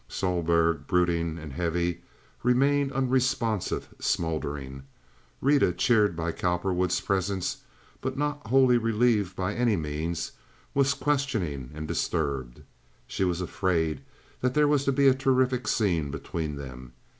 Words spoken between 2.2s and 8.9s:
remained unresponsive, smoldering; Rita, cheered by Cowperwood's presence, but not wholly